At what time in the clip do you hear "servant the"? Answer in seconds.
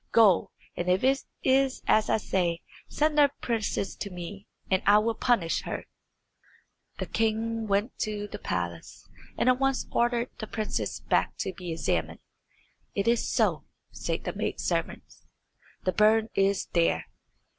14.59-15.91